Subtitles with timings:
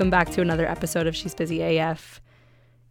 [0.00, 2.22] Welcome back to another episode of She's Busy AF.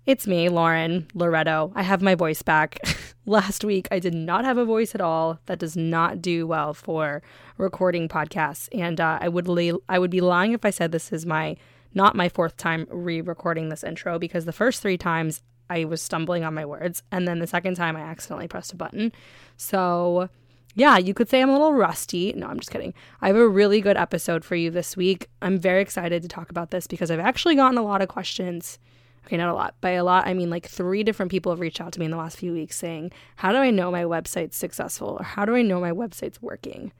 [0.06, 1.72] It's me, Lauren Loretto.
[1.74, 2.78] I have my voice back.
[3.26, 5.40] Last week, I did not have a voice at all.
[5.48, 7.24] That does not do well for
[7.58, 8.70] recording podcasts.
[8.78, 11.58] And uh, I would li- I would be lying if I said this is my
[11.96, 16.44] not my fourth time re-recording this intro because the first three times I was stumbling
[16.44, 19.12] on my words, and then the second time I accidentally pressed a button.
[19.58, 20.30] So
[20.76, 22.34] yeah, you could say I'm a little rusty.
[22.34, 22.94] No, I'm just kidding.
[23.22, 25.28] I have a really good episode for you this week.
[25.42, 28.80] I'm very excited to talk about this because I've actually gotten a lot of questions.
[29.26, 29.76] Okay, not a lot.
[29.82, 32.12] By a lot, I mean like three different people have reached out to me in
[32.12, 35.18] the last few weeks saying, How do I know my website's successful?
[35.20, 36.92] Or how do I know my website's working?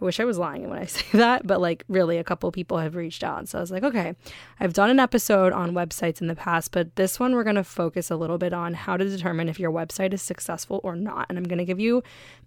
[0.00, 2.78] I wish I was lying when I say that, but like really a couple people
[2.78, 3.48] have reached out.
[3.48, 4.14] So I was like, okay,
[4.58, 7.64] I've done an episode on websites in the past, but this one we're going to
[7.64, 11.26] focus a little bit on how to determine if your website is successful or not.
[11.28, 12.02] And I'm going to give you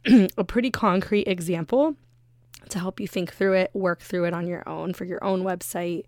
[0.37, 1.95] a pretty concrete example
[2.69, 5.43] to help you think through it, work through it on your own for your own
[5.43, 6.05] website.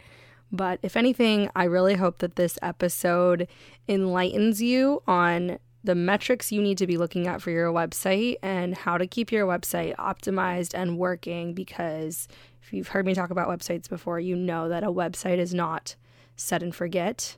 [0.51, 3.47] But if anything, I really hope that this episode
[3.87, 8.75] enlightens you on the metrics you need to be looking at for your website and
[8.75, 12.27] how to keep your website optimized and working because
[12.63, 15.95] if you've heard me talk about websites before, you know that a website is not
[16.35, 17.37] set and forget.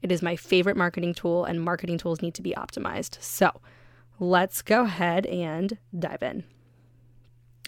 [0.00, 3.22] It is my favorite marketing tool, and marketing tools need to be optimized.
[3.22, 3.60] So
[4.18, 6.44] let's go ahead and dive in.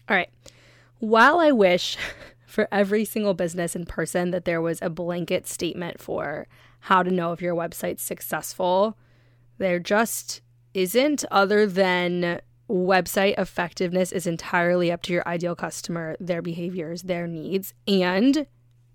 [0.09, 0.31] All right.
[0.99, 1.99] While I wish
[2.47, 6.47] for every single business in person that there was a blanket statement for
[6.81, 8.97] how to know if your website's successful,
[9.59, 10.41] there just
[10.73, 17.27] isn't, other than website effectiveness is entirely up to your ideal customer, their behaviors, their
[17.27, 18.47] needs, and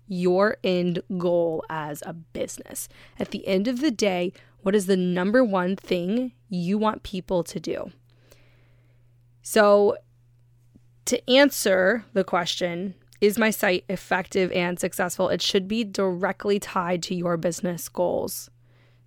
[0.08, 2.88] your end goal as a business.
[3.18, 7.44] At the end of the day, what is the number one thing you want people
[7.44, 7.92] to do?
[9.42, 9.96] So,
[11.06, 15.28] to answer the question, is my site effective and successful?
[15.28, 18.50] It should be directly tied to your business goals.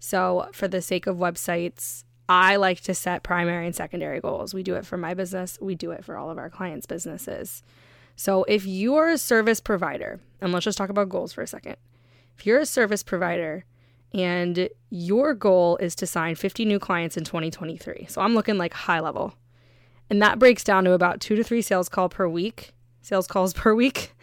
[0.06, 4.53] So, for the sake of websites, I like to set primary and secondary goals.
[4.53, 7.64] We do it for my business, we do it for all of our clients' businesses.
[8.18, 11.78] So, if you're a service provider, and let's just talk about goals for a second.
[12.38, 13.64] If you're a service provider
[14.14, 18.74] and your goal is to sign 50 new clients in 2023, so I'm looking like
[18.74, 19.35] high level,
[20.09, 23.53] and that breaks down to about two to three sales call per week, sales calls
[23.53, 24.14] per week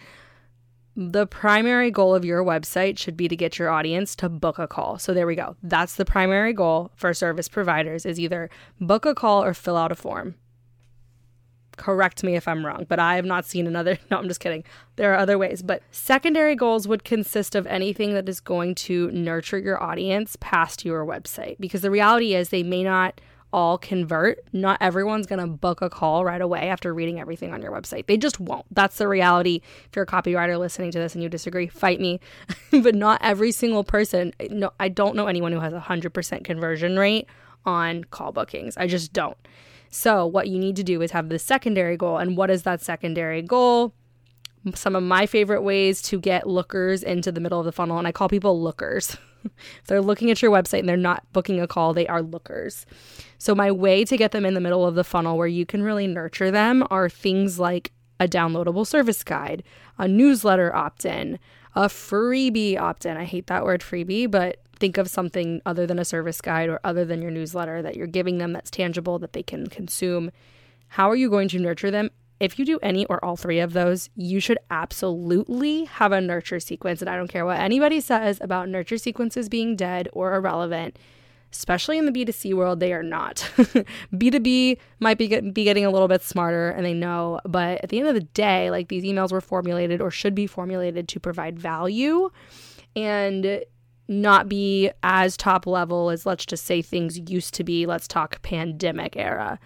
[0.96, 4.66] the primary goal of your website should be to get your audience to book a
[4.66, 4.98] call.
[4.98, 5.56] So there we go.
[5.62, 9.92] That's the primary goal for service providers is either book a call or fill out
[9.92, 10.34] a form.
[11.76, 13.98] Correct me if I'm wrong, but I have not seen another.
[14.10, 14.64] No, I'm just kidding.
[14.96, 19.10] There are other ways, but secondary goals would consist of anything that is going to
[19.12, 23.20] nurture your audience past your website because the reality is they may not
[23.52, 24.38] all convert.
[24.52, 28.06] Not everyone's going to book a call right away after reading everything on your website.
[28.06, 28.66] They just won't.
[28.70, 29.60] That's the reality.
[29.86, 32.20] If you're a copywriter listening to this and you disagree, fight me.
[32.70, 36.98] but not every single person, no, I don't know anyone who has a 100% conversion
[36.98, 37.26] rate
[37.64, 38.76] on call bookings.
[38.76, 39.36] I just don't.
[39.90, 42.18] So, what you need to do is have the secondary goal.
[42.18, 43.92] And what is that secondary goal?
[44.74, 48.06] Some of my favorite ways to get lookers into the middle of the funnel, and
[48.06, 49.16] I call people lookers.
[49.44, 49.52] if
[49.86, 52.86] they're looking at your website and they're not booking a call, they are lookers.
[53.38, 55.82] So, my way to get them in the middle of the funnel where you can
[55.82, 59.62] really nurture them are things like a downloadable service guide,
[59.98, 61.38] a newsletter opt in,
[61.74, 63.16] a freebie opt in.
[63.16, 66.80] I hate that word freebie, but think of something other than a service guide or
[66.84, 70.30] other than your newsletter that you're giving them that's tangible that they can consume.
[70.88, 72.10] How are you going to nurture them?
[72.40, 76.58] If you do any or all three of those, you should absolutely have a nurture
[76.58, 77.02] sequence.
[77.02, 80.98] And I don't care what anybody says about nurture sequences being dead or irrelevant,
[81.52, 83.36] especially in the B2C world, they are not.
[84.14, 87.90] B2B might be, get, be getting a little bit smarter and they know, but at
[87.90, 91.20] the end of the day, like these emails were formulated or should be formulated to
[91.20, 92.30] provide value
[92.96, 93.62] and
[94.08, 97.84] not be as top level as let's just say things used to be.
[97.84, 99.60] Let's talk pandemic era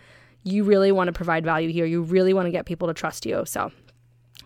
[0.44, 1.86] you really want to provide value here.
[1.86, 3.44] You really want to get people to trust you.
[3.46, 3.72] So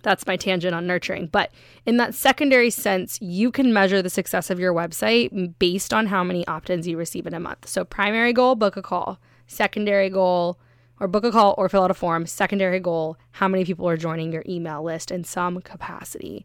[0.03, 1.27] that's my tangent on nurturing.
[1.27, 1.50] But
[1.85, 6.25] in that secondary sense, you can measure the success of your website based on how
[6.25, 7.69] many opt ins you receive in a month.
[7.69, 9.19] So, primary goal, book a call.
[9.47, 10.59] Secondary goal,
[11.00, 12.27] or book a call or fill out a form.
[12.27, 16.44] Secondary goal, how many people are joining your email list in some capacity.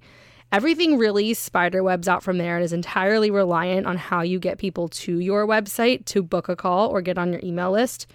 [0.51, 4.59] Everything really spider webs out from there and is entirely reliant on how you get
[4.59, 8.05] people to your website to book a call or get on your email list.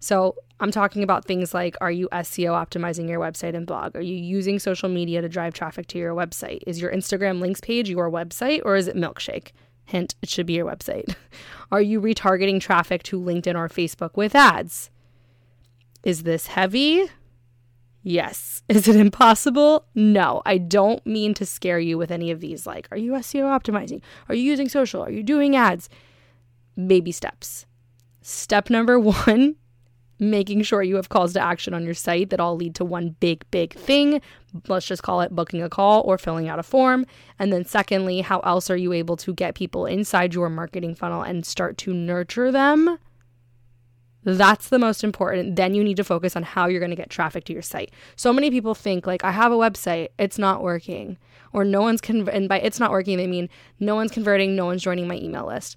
[0.00, 3.94] So, I'm talking about things like are you SEO optimizing your website and blog?
[3.94, 6.60] Are you using social media to drive traffic to your website?
[6.66, 9.50] Is your Instagram links page your website or is it Milkshake?
[9.84, 11.14] Hint, it should be your website.
[11.72, 14.90] Are you retargeting traffic to LinkedIn or Facebook with ads?
[16.02, 17.06] Is this heavy?
[18.02, 18.62] Yes.
[18.68, 19.84] Is it impossible?
[19.94, 20.42] No.
[20.46, 22.66] I don't mean to scare you with any of these.
[22.66, 24.00] Like, are you SEO optimizing?
[24.28, 25.04] Are you using social?
[25.04, 25.88] Are you doing ads?
[26.76, 27.66] Baby steps.
[28.22, 29.56] Step number one
[30.18, 33.16] making sure you have calls to action on your site that all lead to one
[33.20, 34.20] big, big thing.
[34.68, 37.06] Let's just call it booking a call or filling out a form.
[37.38, 41.22] And then, secondly, how else are you able to get people inside your marketing funnel
[41.22, 42.98] and start to nurture them?
[44.26, 45.54] That's the most important.
[45.54, 47.92] Then you need to focus on how you're going to get traffic to your site.
[48.16, 51.16] So many people think like I have a website, it's not working,
[51.52, 53.48] or no one's conv- and by it's not working they mean
[53.78, 55.76] no one's converting, no one's joining my email list.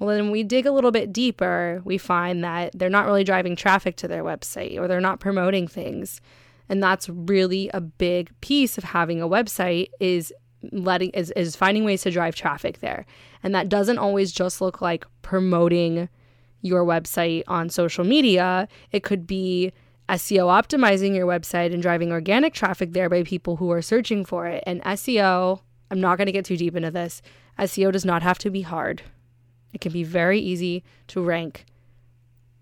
[0.00, 3.54] Well, then we dig a little bit deeper, we find that they're not really driving
[3.54, 6.22] traffic to their website or they're not promoting things.
[6.70, 10.32] And that's really a big piece of having a website is
[10.72, 13.04] letting is, is finding ways to drive traffic there.
[13.42, 16.08] And that doesn't always just look like promoting
[16.62, 18.68] your website on social media.
[18.92, 19.70] It could be
[20.08, 24.46] SEO optimizing your website and driving organic traffic there by people who are searching for
[24.46, 24.64] it.
[24.66, 25.60] And SEO,
[25.90, 27.20] I'm not going to get too deep into this.
[27.58, 29.02] SEO does not have to be hard.
[29.72, 31.66] It can be very easy to rank.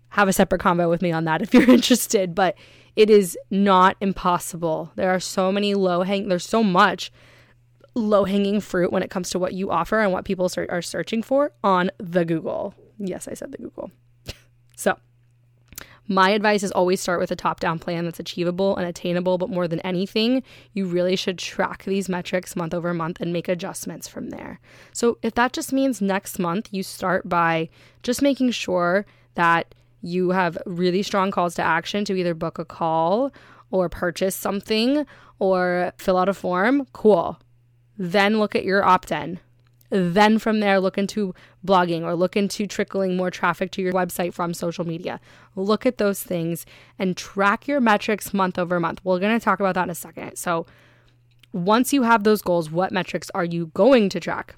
[0.09, 2.55] Have a separate combo with me on that if you're interested, but
[2.95, 4.91] it is not impossible.
[4.95, 7.11] There are so many low hang there's so much
[7.95, 10.81] low hanging fruit when it comes to what you offer and what people ser- are
[10.81, 12.73] searching for on the Google.
[12.97, 13.91] Yes, I said the Google.
[14.75, 14.97] so,
[16.09, 19.49] my advice is always start with a top down plan that's achievable and attainable, but
[19.49, 24.07] more than anything, you really should track these metrics month over month and make adjustments
[24.07, 24.59] from there.
[24.91, 27.69] So, if that just means next month you start by
[28.01, 32.65] just making sure that you have really strong calls to action to either book a
[32.65, 33.31] call
[33.69, 35.05] or purchase something
[35.37, 37.39] or fill out a form, cool.
[37.97, 39.39] Then look at your opt in
[39.89, 41.33] then from there, look into
[41.65, 45.19] blogging or look into trickling more traffic to your website from social media.
[45.55, 46.65] Look at those things
[46.97, 49.01] and track your metrics month over month.
[49.03, 50.35] We're going to talk about that in a second.
[50.37, 50.65] So,
[51.51, 54.55] once you have those goals, what metrics are you going to track?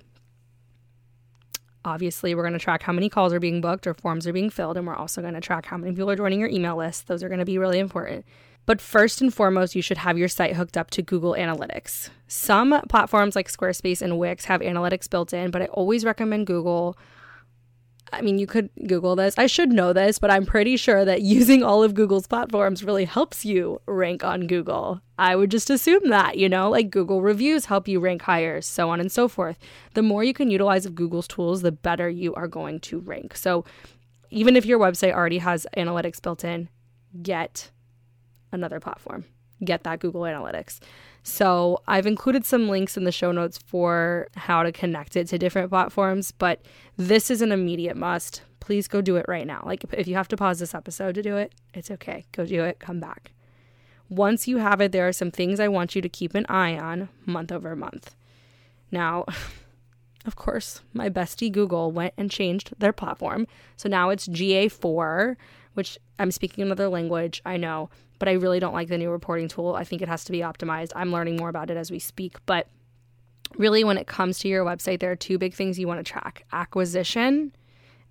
[1.86, 4.50] Obviously, we're going to track how many calls are being booked or forms are being
[4.50, 7.08] filled, and we're also going to track how many people are joining your email list.
[7.08, 8.26] Those are going to be really important.
[8.66, 12.10] But first and foremost, you should have your site hooked up to Google Analytics.
[12.28, 16.98] Some platforms like Squarespace and Wix have analytics built in, but I always recommend Google.
[18.14, 19.38] I mean, you could Google this.
[19.38, 23.06] I should know this, but I'm pretty sure that using all of Google's platforms really
[23.06, 25.02] helps you rank on Google.
[25.18, 28.90] I would just assume that, you know, like Google reviews help you rank higher, so
[28.90, 29.58] on and so forth.
[29.96, 33.36] The more you can utilize of Google's tools, the better you are going to rank.
[33.36, 33.66] So
[34.30, 36.70] even if your website already has analytics built in,
[37.22, 37.72] get
[38.52, 39.26] another platform.
[39.64, 40.80] Get that Google Analytics.
[41.24, 45.38] So I've included some links in the show notes for how to connect it to
[45.38, 46.62] different platforms, but
[46.98, 48.42] this is an immediate must.
[48.60, 49.62] Please go do it right now.
[49.66, 52.26] Like if you have to pause this episode to do it, it's okay.
[52.32, 53.32] Go do it, come back.
[54.10, 56.78] Once you have it, there are some things I want you to keep an eye
[56.78, 58.14] on month over month.
[58.92, 59.26] Now,
[60.26, 63.48] of course, my bestie Google went and changed their platform.
[63.78, 65.38] So now it's GA4,
[65.76, 67.90] which I'm speaking another language, I know,
[68.22, 69.74] but I really don't like the new reporting tool.
[69.74, 70.92] I think it has to be optimized.
[70.96, 72.68] I'm learning more about it as we speak, but
[73.58, 76.12] really when it comes to your website, there are two big things you want to
[76.12, 77.52] track acquisition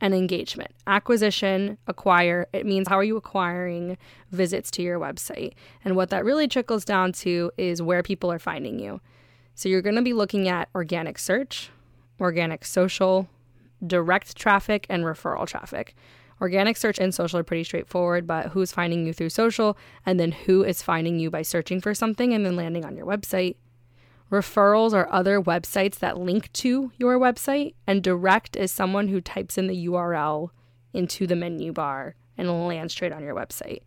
[0.00, 0.72] and engagement.
[0.88, 3.96] Acquisition, acquire, it means how are you acquiring
[4.32, 5.52] visits to your website?
[5.84, 9.00] And what that really trickles down to is where people are finding you.
[9.54, 11.70] So you're going to be looking at organic search,
[12.20, 13.28] organic social,
[13.86, 15.94] direct traffic, and referral traffic.
[16.40, 20.32] Organic search and social are pretty straightforward, but who's finding you through social and then
[20.32, 23.56] who is finding you by searching for something and then landing on your website.
[24.30, 29.58] Referrals are other websites that link to your website, and direct is someone who types
[29.58, 30.50] in the URL
[30.92, 33.82] into the menu bar and lands straight on your website.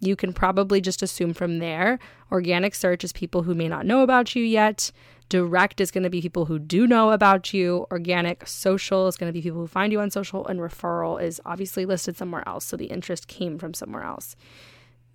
[0.00, 1.98] You can probably just assume from there.
[2.30, 4.92] Organic search is people who may not know about you yet.
[5.28, 7.86] Direct is going to be people who do know about you.
[7.90, 10.46] Organic social is going to be people who find you on social.
[10.46, 12.64] And referral is obviously listed somewhere else.
[12.64, 14.36] So the interest came from somewhere else.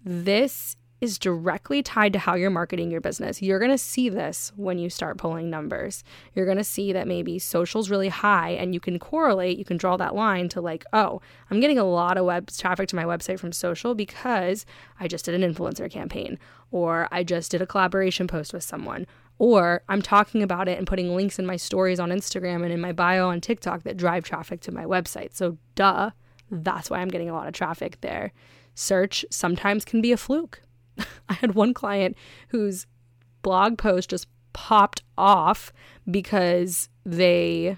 [0.05, 3.41] This is directly tied to how you're marketing your business.
[3.41, 6.01] You're going to see this when you start pulling numbers.
[6.33, 9.75] You're going to see that maybe social's really high and you can correlate, you can
[9.75, 11.19] draw that line to like, oh,
[11.51, 14.65] I'm getting a lot of web traffic to my website from social because
[14.97, 16.39] I just did an influencer campaign
[16.71, 19.05] or I just did a collaboration post with someone
[19.43, 22.79] or I'm talking about it and putting links in my stories on Instagram and in
[22.79, 25.35] my bio on TikTok that drive traffic to my website.
[25.35, 26.11] So, duh,
[26.49, 28.31] that's why I'm getting a lot of traffic there.
[28.73, 30.61] Search sometimes can be a fluke.
[31.29, 32.15] I had one client
[32.49, 32.87] whose
[33.41, 35.73] blog post just popped off
[36.09, 37.77] because they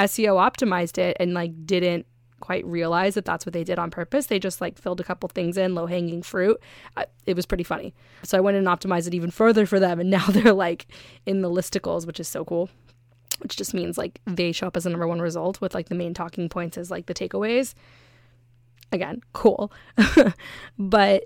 [0.00, 2.06] SEO optimized it and like didn't
[2.42, 4.26] quite realize that that's what they did on purpose.
[4.26, 6.60] They just like filled a couple things in, low hanging fruit.
[6.96, 7.94] I, it was pretty funny.
[8.22, 9.98] So I went and optimized it even further for them.
[9.98, 10.86] And now they're like
[11.24, 12.68] in the listicles, which is so cool
[13.38, 15.96] which just means like they show up as the number one result with like the
[15.96, 17.74] main talking points as like the takeaways.
[18.92, 19.72] Again, cool.
[20.78, 21.24] but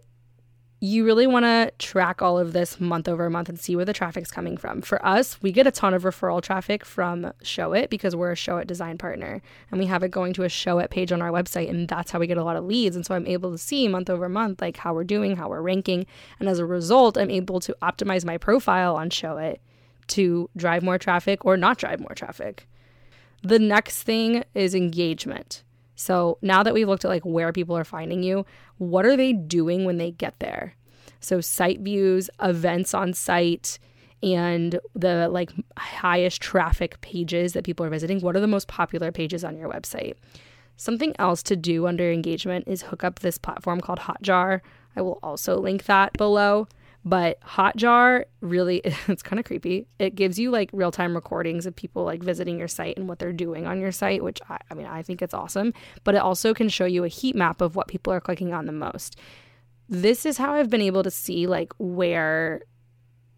[0.80, 3.94] you really want to track all of this month over month and see where the
[3.94, 4.82] traffic's coming from.
[4.82, 8.66] For us, we get a ton of referral traffic from Showit because we're a Showit
[8.66, 9.40] design partner
[9.70, 12.18] and we have it going to a Showit page on our website and that's how
[12.18, 12.94] we get a lot of leads.
[12.94, 15.62] And so I'm able to see month over month like how we're doing, how we're
[15.62, 16.04] ranking,
[16.38, 19.58] and as a result, I'm able to optimize my profile on Showit
[20.08, 22.68] to drive more traffic or not drive more traffic.
[23.42, 25.62] The next thing is engagement.
[25.96, 28.46] So now that we've looked at like where people are finding you,
[28.78, 30.74] what are they doing when they get there?
[31.20, 33.78] So site views, events on site,
[34.22, 38.20] and the like highest traffic pages that people are visiting.
[38.20, 40.14] What are the most popular pages on your website?
[40.76, 44.60] Something else to do under engagement is hook up this platform called Hotjar.
[44.94, 46.68] I will also link that below.
[47.06, 49.86] But Hotjar really, it's kind of creepy.
[50.00, 53.20] It gives you like real time recordings of people like visiting your site and what
[53.20, 55.72] they're doing on your site, which I, I mean, I think it's awesome.
[56.02, 58.66] But it also can show you a heat map of what people are clicking on
[58.66, 59.16] the most.
[59.88, 62.62] This is how I've been able to see like where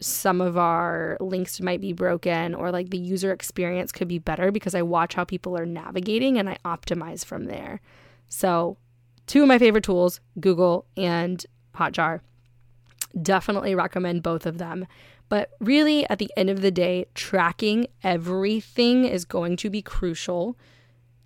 [0.00, 4.50] some of our links might be broken or like the user experience could be better
[4.50, 7.82] because I watch how people are navigating and I optimize from there.
[8.30, 8.78] So,
[9.26, 11.44] two of my favorite tools, Google and
[11.74, 12.20] Hotjar.
[13.20, 14.86] Definitely recommend both of them.
[15.28, 20.56] But really, at the end of the day, tracking everything is going to be crucial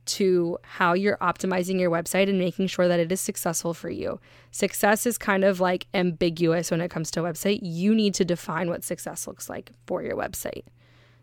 [0.05, 4.19] to how you're optimizing your website and making sure that it is successful for you.
[4.51, 7.61] Success is kind of like ambiguous when it comes to a website.
[7.63, 10.65] You need to define what success looks like for your website.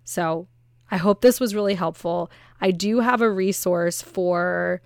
[0.05, 0.47] So,
[0.91, 2.31] I hope this was really helpful.
[2.61, 4.81] I do have a resource for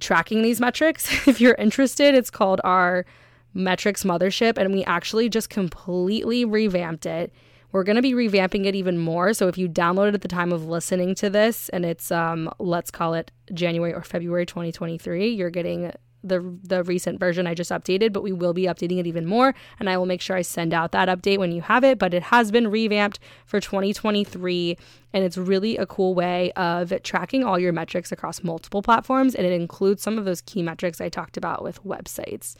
[0.00, 1.10] tracking these metrics.
[1.28, 3.06] if you're interested, it's called our
[3.56, 7.32] Metrics Mothership, and we actually just completely revamped it.
[7.72, 9.34] We're going to be revamping it even more.
[9.34, 12.50] So if you download it at the time of listening to this and it's um
[12.58, 17.70] let's call it January or February 2023, you're getting the the recent version I just
[17.70, 20.42] updated, but we will be updating it even more and I will make sure I
[20.42, 24.76] send out that update when you have it, but it has been revamped for 2023
[25.12, 29.46] and it's really a cool way of tracking all your metrics across multiple platforms and
[29.46, 32.56] it includes some of those key metrics I talked about with websites.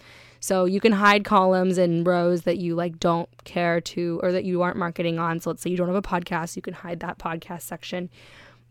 [0.47, 4.45] So you can hide columns and rows that you like don't care to or that
[4.45, 5.41] you aren't marketing on.
[5.41, 8.09] So let's say you don't have a podcast, you can hide that podcast section.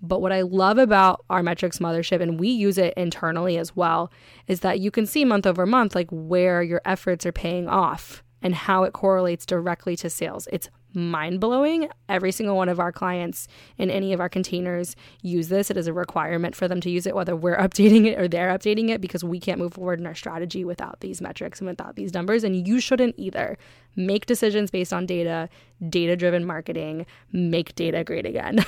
[0.01, 4.09] But what I love about our metrics mothership, and we use it internally as well,
[4.47, 8.23] is that you can see month over month like where your efforts are paying off
[8.41, 10.47] and how it correlates directly to sales.
[10.53, 11.89] It's mind blowing.
[12.09, 13.47] Every single one of our clients
[13.77, 15.69] in any of our containers use this.
[15.69, 18.49] It is a requirement for them to use it, whether we're updating it or they're
[18.49, 21.95] updating it, because we can't move forward in our strategy without these metrics and without
[21.95, 22.43] these numbers.
[22.43, 23.57] And you shouldn't either.
[23.97, 25.49] Make decisions based on data,
[25.89, 28.65] data driven marketing, make data great again.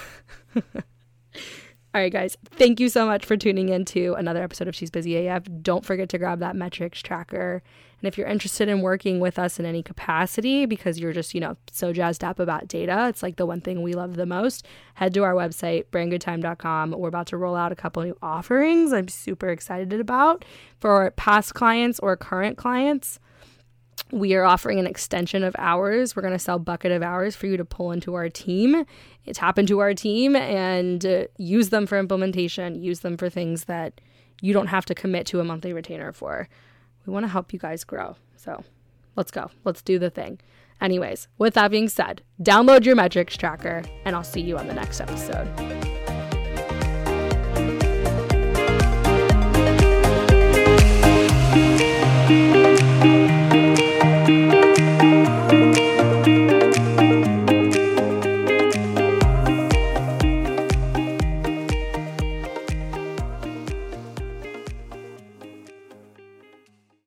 [1.97, 4.91] All right, guys, thank you so much for tuning in to another episode of She's
[4.91, 5.45] Busy AF.
[5.63, 7.63] Don't forget to grab that metrics tracker.
[7.99, 11.41] And if you're interested in working with us in any capacity because you're just, you
[11.41, 14.67] know, so jazzed up about data, it's like the one thing we love the most,
[14.93, 16.91] head to our website, brandgoodtime.com.
[16.91, 20.45] We're about to roll out a couple new offerings I'm super excited about
[20.79, 23.19] for past clients or current clients
[24.11, 26.15] we are offering an extension of hours.
[26.15, 28.85] We're going to sell bucket of hours for you to pull into our team,
[29.33, 32.81] tap into our team, and uh, use them for implementation.
[32.81, 33.99] Use them for things that
[34.41, 36.47] you don't have to commit to a monthly retainer for.
[37.05, 38.15] We want to help you guys grow.
[38.35, 38.63] So
[39.15, 39.49] let's go.
[39.63, 40.39] Let's do the thing.
[40.79, 44.75] Anyways, with that being said, download your metrics tracker, and I'll see you on the
[44.75, 45.96] next episode.